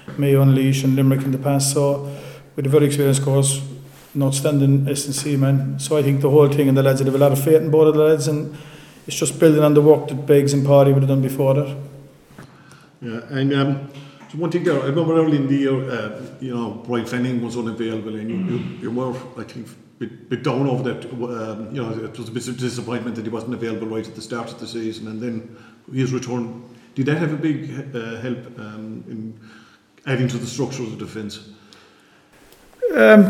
and 0.07 0.19
Laois 0.19 0.85
and 0.85 0.97
Limerick 0.97 1.23
in 1.23 1.31
the 1.31 1.39
past. 1.39 1.73
So 1.73 2.15
with 2.57 2.67
a 2.67 2.69
very 2.69 2.87
experienced 2.87 3.23
course 3.23 3.63
not 4.15 4.35
standing 4.35 4.89
S&C 4.89 5.37
man. 5.37 5.79
So 5.79 5.97
I 5.97 6.03
think 6.03 6.21
the 6.21 6.31
whole 6.31 6.49
thing 6.49 6.69
and 6.69 6.77
the 6.77 6.83
lads 6.83 7.01
have 7.01 7.15
a 7.15 7.19
lot 7.19 7.31
of 7.31 7.43
faith 7.43 7.63
in 7.63 7.71
both 7.71 7.89
of 7.89 7.95
the 7.95 8.03
lads, 8.03 8.27
and 8.27 8.57
it's 9.07 9.17
just 9.17 9.39
building 9.39 9.63
on 9.63 9.75
the 9.75 9.83
work 9.83 10.09
that 10.09 10.27
Beggs 10.27 10.53
and 10.53 10.67
Party 10.67 10.93
would 10.93 11.03
have 11.03 11.09
done 11.09 11.23
before 11.23 11.55
that. 11.55 11.77
Yeah, 13.01 13.21
and 13.31 13.53
um, 13.55 13.91
so 14.31 14.39
one 14.39 14.51
thing 14.51 14.65
there, 14.65 14.81
I 14.83 14.87
remember 14.87 15.15
early 15.15 15.37
in 15.37 15.47
the 15.47 15.57
year, 15.57 15.91
uh, 15.91 16.21
you 16.41 16.55
know, 16.55 16.83
Brian 16.87 17.07
Fanning 17.07 17.43
was 17.43 17.57
unavailable, 17.57 18.15
and 18.17 18.29
you, 18.29 18.37
you, 18.37 18.59
you 18.83 18.91
were, 18.91 19.15
I 19.39 19.45
think, 19.45 19.69
bit, 19.99 20.29
bit 20.29 20.43
down 20.43 20.67
over 20.67 20.83
that. 20.93 21.11
Um, 21.13 21.75
you 21.75 21.83
know, 21.83 22.05
it 22.05 22.19
was 22.19 22.29
a 22.29 22.33
bit 22.33 22.49
of 22.49 22.59
disappointment 22.59 23.17
that 23.17 23.25
he 23.25 23.31
wasn't 23.31 23.55
available 23.55 23.87
right 23.87 24.07
at 24.07 24.15
the 24.15 24.21
start 24.23 24.51
of 24.51 24.59
the 24.61 24.67
season, 24.67 25.09
and 25.09 25.21
then 25.21 25.57
his 25.93 26.13
return. 26.13 26.63
Did 26.95 27.07
that 27.07 27.19
have 27.19 27.33
a 27.33 27.37
big 27.37 27.71
uh, 27.95 28.17
help 28.17 28.59
um, 28.59 29.05
in 29.09 29.41
adding 30.07 30.29
to 30.29 30.39
the 30.39 30.47
structure 30.47 30.83
of 30.83 30.91
the 30.91 30.97
defence? 30.97 31.51
Um, 32.91 33.29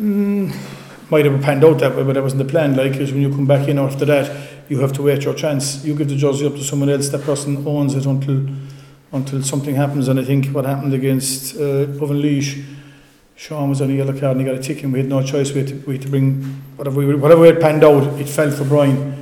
mm, 0.00 1.10
might 1.10 1.26
have 1.26 1.42
panned 1.42 1.64
out 1.64 1.78
that 1.80 1.94
way, 1.94 2.04
but 2.04 2.14
that 2.14 2.22
wasn't 2.22 2.42
the 2.42 2.50
plan. 2.50 2.74
Like, 2.74 2.92
because 2.92 3.12
when 3.12 3.20
you 3.20 3.28
come 3.28 3.46
back 3.46 3.68
in 3.68 3.78
after 3.78 4.04
that, 4.06 4.48
you 4.70 4.80
have 4.80 4.92
to 4.94 5.02
wait 5.02 5.24
your 5.24 5.34
chance. 5.34 5.84
You 5.84 5.94
give 5.94 6.08
the 6.08 6.16
jersey 6.16 6.46
up 6.46 6.54
to 6.54 6.64
someone 6.64 6.88
else. 6.88 7.08
That 7.10 7.22
person 7.22 7.66
owns 7.66 7.94
it 7.94 8.06
until 8.06 8.46
until 9.12 9.42
something 9.42 9.74
happens. 9.74 10.08
And 10.08 10.18
I 10.20 10.24
think 10.24 10.46
what 10.48 10.64
happened 10.64 10.94
against 10.94 11.56
uh, 11.56 11.86
Laois, 11.86 12.64
Sean 13.36 13.70
was 13.70 13.80
on 13.80 13.90
a 13.90 13.94
yellow 13.94 14.12
card 14.18 14.36
and 14.36 14.40
he 14.40 14.46
got 14.46 14.54
a 14.54 14.62
tick 14.62 14.82
and 14.82 14.92
we 14.92 15.00
had 15.00 15.08
no 15.08 15.22
choice. 15.22 15.52
We 15.52 15.60
had 15.60 15.68
to, 15.68 15.74
we 15.86 15.94
had 15.94 16.02
to 16.02 16.08
bring 16.08 16.42
whatever 16.76 16.98
we, 16.98 17.14
whatever 17.14 17.40
we 17.40 17.48
had 17.48 17.60
panned 17.60 17.84
out, 17.84 18.20
it 18.20 18.28
fell 18.28 18.50
for 18.50 18.64
Brian. 18.64 19.16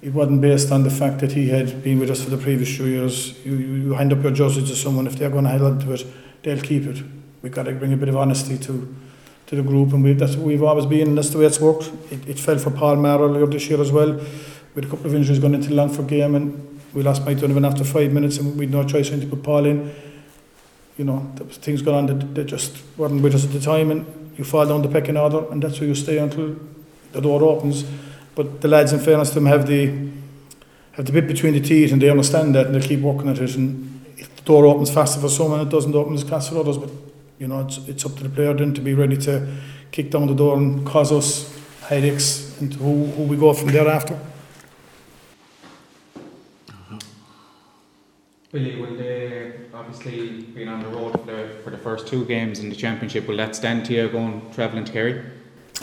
It 0.00 0.14
wasn't 0.14 0.40
based 0.40 0.70
on 0.72 0.84
the 0.84 0.90
fact 0.90 1.20
that 1.20 1.32
he 1.32 1.48
had 1.48 1.82
been 1.82 1.98
with 1.98 2.10
us 2.10 2.22
for 2.22 2.30
the 2.30 2.38
previous 2.38 2.76
two 2.76 2.88
years. 2.88 3.44
You, 3.44 3.56
you, 3.56 3.74
you 3.74 3.92
hand 3.94 4.12
up 4.12 4.22
your 4.22 4.32
jersey 4.32 4.62
to 4.62 4.76
someone, 4.76 5.06
if 5.06 5.16
they're 5.16 5.30
going 5.30 5.44
to 5.44 5.50
hold 5.50 5.62
on 5.62 5.78
to 5.80 5.92
it, 5.92 6.06
they'll 6.42 6.60
keep 6.60 6.84
it. 6.84 7.02
We've 7.42 7.52
got 7.52 7.64
to 7.64 7.72
bring 7.72 7.92
a 7.92 7.96
bit 7.96 8.08
of 8.08 8.16
honesty 8.16 8.58
to 8.58 8.94
to 9.48 9.56
the 9.56 9.62
group, 9.62 9.94
and 9.94 10.04
we, 10.04 10.12
that's 10.12 10.36
what 10.36 10.46
we've 10.46 10.62
always 10.62 10.84
been, 10.84 11.08
and 11.08 11.16
that's 11.16 11.30
the 11.30 11.38
way 11.38 11.46
it's 11.46 11.58
worked. 11.58 11.90
It, 12.10 12.28
it 12.28 12.38
fell 12.38 12.58
for 12.58 12.70
Paul 12.70 12.96
Maher 12.96 13.20
earlier 13.20 13.46
this 13.46 13.66
year 13.70 13.80
as 13.80 13.90
well, 13.90 14.20
with 14.74 14.84
a 14.84 14.88
couple 14.88 15.06
of 15.06 15.14
injuries 15.14 15.38
going 15.38 15.54
into 15.54 15.70
the 15.70 15.74
Longford 15.74 16.06
game, 16.06 16.34
and 16.34 16.77
we 16.98 17.04
lost 17.04 17.24
Mike 17.24 17.38
Donovan 17.38 17.64
after 17.64 17.84
five 17.84 18.12
minutes 18.12 18.38
and 18.38 18.58
we'd 18.58 18.72
no 18.72 18.82
choice 18.82 19.10
than 19.10 19.20
to 19.20 19.26
put 19.28 19.44
Paul 19.44 19.66
in. 19.66 19.94
You 20.96 21.04
know, 21.04 21.32
things 21.48 21.80
going 21.80 21.96
on 21.96 22.06
that, 22.06 22.34
that 22.34 22.46
just 22.46 22.76
weren't 22.96 23.22
with 23.22 23.36
us 23.36 23.44
at 23.44 23.52
the 23.52 23.60
time 23.60 23.92
and 23.92 24.34
you 24.36 24.42
fall 24.42 24.66
down 24.66 24.82
the 24.82 24.88
pecking 24.88 25.16
order 25.16 25.48
and 25.52 25.62
that's 25.62 25.78
where 25.78 25.88
you 25.88 25.94
stay 25.94 26.18
until 26.18 26.56
the 27.12 27.20
door 27.20 27.40
opens. 27.44 27.84
But 28.34 28.62
the 28.62 28.66
lads, 28.66 28.92
in 28.92 28.98
fairness 28.98 29.28
to 29.28 29.36
them, 29.36 29.46
have 29.46 29.68
the 29.68 30.08
have 30.94 31.06
the 31.06 31.12
bit 31.12 31.28
between 31.28 31.52
the 31.52 31.60
teeth 31.60 31.92
and 31.92 32.02
they 32.02 32.10
understand 32.10 32.56
that 32.56 32.66
and 32.66 32.74
they 32.74 32.84
keep 32.84 32.98
working 32.98 33.28
at 33.28 33.38
it. 33.38 33.54
And 33.54 34.04
if 34.16 34.34
the 34.34 34.42
door 34.42 34.66
opens 34.66 34.90
faster 34.90 35.20
for 35.20 35.28
some 35.28 35.52
and 35.52 35.62
it 35.62 35.68
doesn't 35.68 35.94
open 35.94 36.14
as 36.14 36.24
fast 36.24 36.50
for 36.50 36.58
others, 36.58 36.78
but 36.78 36.90
you 37.38 37.46
know, 37.46 37.60
it's, 37.60 37.78
it's 37.86 38.04
up 38.04 38.16
to 38.16 38.24
the 38.24 38.28
player 38.28 38.54
then 38.54 38.74
to 38.74 38.80
be 38.80 38.94
ready 38.94 39.16
to 39.18 39.46
kick 39.92 40.10
down 40.10 40.26
the 40.26 40.34
door 40.34 40.56
and 40.56 40.84
cause 40.84 41.12
us 41.12 41.56
headaches 41.82 42.60
and 42.60 42.74
who, 42.74 43.06
who 43.06 43.22
we 43.22 43.36
go 43.36 43.52
from 43.52 43.68
there 43.68 43.86
after. 43.86 44.18
Billy, 48.50 48.80
will 48.80 48.96
they 48.96 49.52
obviously 49.74 50.42
being 50.42 50.68
on 50.68 50.82
the 50.82 50.88
road 50.88 51.12
for 51.12 51.26
the, 51.26 51.48
for 51.62 51.70
the 51.70 51.76
first 51.76 52.06
two 52.06 52.24
games 52.24 52.60
in 52.60 52.70
the 52.70 52.76
championship? 52.76 53.28
Will 53.28 53.36
that 53.36 53.54
stand 53.54 53.84
to 53.86 53.92
you 53.92 54.08
going 54.08 54.40
travelling 54.54 54.86
to 54.86 54.92
Kerry? 54.92 55.22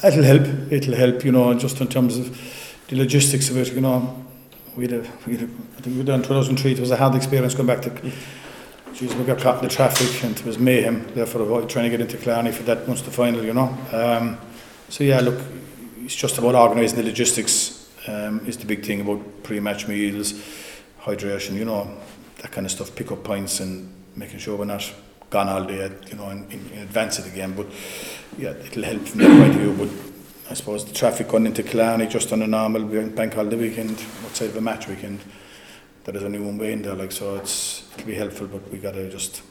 It'll 0.04 0.24
help. 0.24 0.72
It'll 0.72 0.96
help. 0.96 1.24
You 1.24 1.32
know, 1.32 1.54
just 1.54 1.80
in 1.80 1.88
terms 1.88 2.18
of 2.18 2.36
the 2.88 2.96
logistics 2.96 3.50
of 3.50 3.58
it. 3.58 3.72
You 3.74 3.82
know, 3.82 4.26
we 4.76 4.88
had, 4.88 4.94
a, 4.94 5.12
we 5.28 5.38
had 5.38 5.50
think 5.86 5.98
we 5.98 6.04
done 6.04 6.24
2003. 6.24 6.72
It 6.72 6.80
was 6.80 6.90
a 6.90 6.98
hard 6.98 7.14
experience 7.14 7.54
going 7.54 7.68
back 7.68 7.84
to. 7.84 7.92
Jeez, 8.96 9.14
we 9.14 9.24
got 9.26 9.40
caught 9.40 9.58
in 9.58 9.68
the 9.68 9.74
traffic 9.74 10.24
and 10.24 10.36
it 10.36 10.46
was 10.46 10.58
mayhem. 10.58 11.06
Therefore, 11.14 11.68
trying 11.68 11.84
to 11.84 11.90
get 11.90 12.02
into 12.02 12.18
Killarney 12.18 12.52
for 12.52 12.64
that 12.64 12.88
Munster 12.88 13.12
final. 13.12 13.44
You 13.44 13.54
know. 13.54 13.78
Um, 13.92 14.40
so 14.90 15.04
yeah, 15.04 15.20
look, 15.20 15.40
it's 16.00 16.16
just 16.16 16.40
about 16.40 16.56
organising 16.56 16.98
the 16.98 17.04
logistics. 17.04 17.84
Um, 18.08 18.46
is 18.48 18.58
the 18.58 18.66
big 18.66 18.86
thing 18.86 19.02
about 19.02 19.44
pre-match 19.44 19.88
meals, 19.88 20.34
hydration. 21.02 21.54
You 21.56 21.66
know, 21.66 21.98
that 22.46 22.52
kind 22.52 22.68
of 22.68 22.72
stuff. 22.72 22.96
Pick 22.96 23.12
up 23.12 23.24
points 23.24 23.60
and 23.60 23.92
making 24.16 24.38
sure 24.38 24.56
we're 24.56 24.66
not 24.66 24.94
gone 25.32 25.50
all 25.50 25.64
day. 25.64 25.92
You 26.08 26.16
know, 26.16 26.30
in, 26.30 26.44
in, 26.52 26.70
in 26.74 26.80
advance 26.84 27.18
of 27.18 27.26
the 27.26 27.32
game. 27.32 27.54
But 27.54 27.66
yeah, 28.38 28.52
it'll 28.52 28.84
help 28.84 29.02
from 29.02 29.20
that 29.22 29.40
point 29.40 29.56
of 29.56 29.62
view. 29.62 29.74
But 29.74 30.52
I 30.52 30.54
suppose 30.54 30.86
the 30.86 30.94
traffic 30.94 31.28
going 31.28 31.48
into 31.48 31.64
Killarney 31.64 32.06
just 32.06 32.32
on 32.32 32.44
a 32.44 32.48
normal 32.48 32.84
bank 33.10 33.34
holiday 33.34 33.56
weekend, 33.58 34.00
outside 34.24 34.50
of 34.50 34.58
a 34.58 34.62
match 34.62 34.88
weekend, 34.88 35.22
there 36.04 36.16
is 36.16 36.24
only 36.24 36.40
one 36.40 36.60
way 36.60 36.74
in 36.74 36.84
there. 36.84 36.94
Like 36.94 37.12
so, 37.12 37.36
it's 37.36 37.84
it'll 37.96 38.06
be 38.06 38.14
helpful. 38.14 38.46
But 38.46 38.72
we 38.72 38.78
got 38.78 38.94
to 38.94 39.10
just 39.10 39.42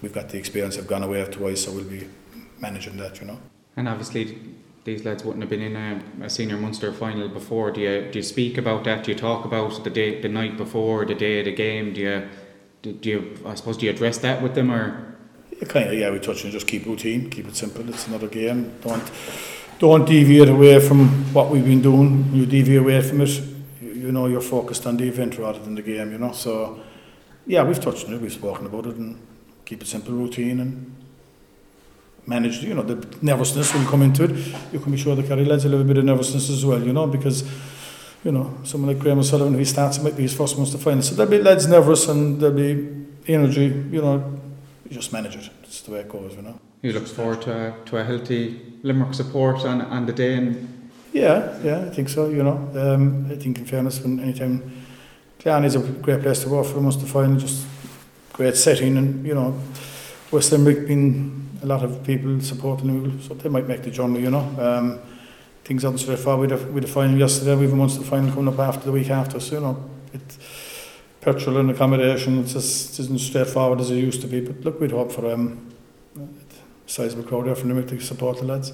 we've 0.00 0.12
got 0.12 0.28
the 0.28 0.38
experience. 0.38 0.78
I've 0.78 0.86
gone 0.86 1.02
away 1.02 1.24
twice, 1.24 1.64
so 1.64 1.72
we'll 1.72 1.90
be 1.98 2.08
managing 2.60 2.98
that. 2.98 3.20
You 3.20 3.26
know. 3.26 3.38
And 3.76 3.88
obviously, 3.88 4.38
these 4.88 5.04
lads 5.04 5.22
wouldn't 5.22 5.42
have 5.42 5.50
been 5.50 5.60
in 5.60 5.76
a, 5.76 6.24
a 6.24 6.30
senior 6.30 6.56
Munster 6.56 6.92
final 6.92 7.28
before. 7.28 7.70
Do 7.70 7.80
you 7.80 8.08
do 8.10 8.18
you 8.20 8.22
speak 8.22 8.56
about 8.56 8.84
that? 8.84 9.04
Do 9.04 9.12
you 9.12 9.18
talk 9.18 9.44
about 9.44 9.84
the 9.84 9.90
day, 9.90 10.20
the 10.22 10.28
night 10.28 10.56
before, 10.56 11.04
the 11.04 11.14
day 11.14 11.40
of 11.40 11.44
the 11.44 11.54
game? 11.54 11.92
Do 11.92 12.00
you 12.00 12.28
do, 12.82 12.92
do 12.92 13.08
you 13.10 13.20
I 13.44 13.54
suppose 13.54 13.76
do 13.76 13.84
you 13.86 13.92
address 13.92 14.18
that 14.18 14.42
with 14.42 14.54
them 14.54 14.70
or? 14.70 14.82
Yeah, 15.50 15.68
kind 15.68 15.88
of, 15.88 15.94
yeah, 15.94 16.10
we 16.10 16.18
touch 16.20 16.44
on 16.44 16.50
just 16.50 16.66
keep 16.66 16.86
routine, 16.86 17.28
keep 17.28 17.46
it 17.46 17.56
simple. 17.56 17.86
It's 17.88 18.06
another 18.06 18.28
game. 18.28 18.60
Don't 18.80 19.10
don't 19.78 20.06
deviate 20.06 20.48
away 20.48 20.80
from 20.80 21.00
what 21.34 21.50
we've 21.50 21.68
been 21.72 21.82
doing. 21.82 22.30
You 22.32 22.46
deviate 22.46 22.80
away 22.80 23.02
from 23.02 23.20
it, 23.20 23.32
you, 23.82 23.90
you 24.02 24.12
know 24.12 24.26
you're 24.26 24.40
focused 24.56 24.86
on 24.86 24.96
the 24.96 25.06
event 25.06 25.38
rather 25.38 25.58
than 25.58 25.74
the 25.74 25.82
game. 25.82 26.12
You 26.12 26.18
know, 26.18 26.32
so 26.32 26.80
yeah, 27.46 27.62
we've 27.62 27.80
touched 27.80 28.06
on 28.06 28.14
it, 28.14 28.20
we've 28.22 28.32
spoken 28.32 28.64
about 28.66 28.86
it, 28.86 28.96
and 28.96 29.20
keep 29.66 29.82
it 29.82 29.88
simple, 29.88 30.14
routine, 30.14 30.60
and 30.60 30.97
manage. 32.28 32.62
You 32.62 32.74
know, 32.74 32.82
the 32.82 33.06
nervousness 33.22 33.74
will 33.74 33.84
come 33.86 34.02
into 34.02 34.24
it. 34.24 34.32
You 34.72 34.80
can 34.80 34.92
be 34.92 34.98
sure 34.98 35.16
the 35.16 35.22
Kerry 35.22 35.44
lads 35.44 35.64
a 35.64 35.68
little 35.68 35.86
bit 35.86 35.98
of 35.98 36.04
nervousness 36.04 36.50
as 36.50 36.64
well. 36.64 36.82
You 36.82 36.92
know, 36.92 37.06
because 37.06 37.42
you 38.24 38.32
know 38.32 38.58
someone 38.64 38.94
like 38.94 39.02
Graham 39.02 39.18
O'Sullivan, 39.18 39.54
if 39.54 39.58
he 39.58 39.64
starts, 39.64 39.98
it 39.98 40.04
might 40.04 40.16
be 40.16 40.22
his 40.22 40.34
first 40.34 40.56
Munster 40.56 40.78
final. 40.78 41.02
So 41.02 41.14
there'll 41.14 41.30
be 41.30 41.42
lads 41.42 41.66
nervous 41.66 42.08
and 42.08 42.40
there'll 42.40 42.56
be 42.56 43.06
energy. 43.26 43.66
You 43.66 44.02
know, 44.02 44.40
you 44.88 44.94
just 44.94 45.12
manage 45.12 45.36
it. 45.36 45.50
It's 45.62 45.80
the 45.82 45.92
way 45.92 46.00
it 46.00 46.08
goes. 46.08 46.36
You 46.36 46.42
know. 46.42 46.60
You 46.82 46.92
look 46.92 47.08
forward 47.08 47.42
to 47.42 47.52
a, 47.52 47.84
to 47.86 47.96
a 47.96 48.04
healthy 48.04 48.60
Limerick 48.84 49.14
support 49.14 49.64
on, 49.64 49.80
on 49.82 50.06
the 50.06 50.12
day 50.12 50.34
and 50.34 50.90
Yeah, 51.12 51.58
yeah, 51.64 51.86
I 51.86 51.90
think 51.90 52.08
so. 52.08 52.28
You 52.28 52.42
know, 52.42 52.70
um, 52.76 53.26
I 53.30 53.36
think 53.36 53.58
in 53.58 53.64
fairness, 53.64 54.00
when 54.00 54.20
anytime 54.20 54.84
Clan 55.40 55.64
is 55.64 55.74
a 55.74 55.80
great 55.80 56.22
place 56.22 56.42
to 56.42 56.48
work 56.48 56.66
for 56.66 56.86
us 56.86 56.96
to 56.96 57.06
find 57.06 57.40
just 57.40 57.66
great 58.32 58.56
setting, 58.56 58.96
and 58.96 59.26
you 59.26 59.34
know, 59.34 59.58
West 60.30 60.52
Limerick 60.52 60.86
been 60.86 61.47
a 61.62 61.66
lot 61.66 61.82
of 61.82 62.04
people 62.04 62.40
supporting 62.40 62.86
them, 62.86 63.22
so 63.22 63.34
they 63.34 63.48
might 63.48 63.66
make 63.66 63.82
the 63.82 63.90
journey. 63.90 64.20
You 64.20 64.30
know, 64.30 64.46
um, 64.58 65.00
things 65.64 65.84
aren't 65.84 66.00
straightforward. 66.00 66.50
With 66.50 66.60
the, 66.60 66.72
with 66.72 66.84
the 66.84 66.90
final 66.90 67.18
yesterday, 67.18 67.56
we've 67.56 67.72
a 67.72 67.76
Munster 67.76 68.02
final 68.02 68.30
coming 68.30 68.52
up 68.52 68.58
after 68.58 68.86
the 68.86 68.92
week 68.92 69.10
after. 69.10 69.40
So 69.40 69.54
you 69.56 69.60
know, 69.60 69.90
it, 70.12 70.38
petrol 71.20 71.58
and 71.58 71.70
accommodation, 71.70 72.40
it's 72.40 72.52
just 72.52 72.98
it 72.98 73.02
isn't 73.02 73.18
straightforward 73.18 73.80
as 73.80 73.90
it 73.90 73.96
used 73.96 74.20
to 74.22 74.26
be. 74.26 74.40
But 74.40 74.64
look, 74.64 74.80
we'd 74.80 74.92
hope 74.92 75.12
for 75.12 75.30
um, 75.32 75.74
a 76.16 76.26
sizable 76.86 77.24
crowd 77.24 77.46
there 77.46 77.54
from 77.54 77.68
Limerick 77.68 77.88
to 77.88 78.00
support 78.00 78.38
the 78.38 78.44
lads. 78.44 78.72